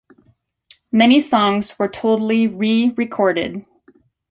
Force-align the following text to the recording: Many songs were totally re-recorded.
Many 0.91 1.19
songs 1.19 1.77
were 1.77 1.87
totally 1.87 2.47
re-recorded. 2.47 3.67